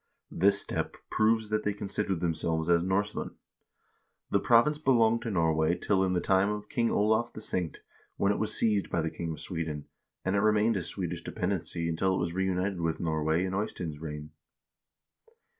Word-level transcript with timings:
This 0.31 0.59
step 0.59 0.97
proves 1.11 1.49
that 1.49 1.61
they 1.63 1.73
considered 1.75 2.21
themselves 2.21 2.69
as 2.69 2.81
Norsemen. 2.81 3.35
The 4.31 4.39
province 4.39 4.79
be 4.79 4.89
longed 4.89 5.21
to 5.21 5.29
Norway 5.29 5.75
till 5.75 6.03
in 6.03 6.13
the 6.13 6.19
time 6.19 6.49
of 6.49 6.69
King 6.69 6.89
Olav 6.89 7.31
the 7.33 7.39
Saint, 7.39 7.81
when 8.17 8.31
it 8.31 8.39
was 8.39 8.57
seized 8.57 8.89
by 8.89 9.01
the 9.01 9.11
king 9.11 9.31
of 9.33 9.39
Sweden, 9.39 9.85
and 10.25 10.35
it 10.35 10.39
remained 10.39 10.75
a 10.75 10.81
Swedish 10.81 11.21
de 11.23 11.31
pendency 11.31 11.87
until 11.87 12.15
it 12.15 12.17
was 12.17 12.33
reunited 12.33 12.81
with 12.81 12.99
Norway 12.99 13.45
in 13.45 13.53
Eystein's 13.53 13.99
reign. 13.99 14.31